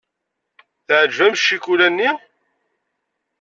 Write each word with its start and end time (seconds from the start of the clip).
Teɛjeb-am 0.87 1.33
ccikula-nni. 1.39 2.09